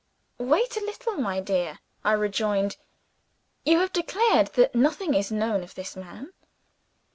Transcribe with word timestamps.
"Wait 0.39 0.75
a 0.77 0.79
little, 0.83 1.13
my 1.13 1.39
dear," 1.39 1.77
I 2.03 2.13
rejoined. 2.13 2.75
"You 3.65 3.77
have 3.81 3.93
declared 3.93 4.47
that 4.55 4.73
nothing 4.73 5.13
is 5.13 5.31
known 5.31 5.61
of 5.61 5.75
this 5.75 5.95
man. 5.95 6.33